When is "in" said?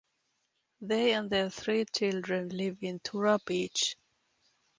2.81-3.01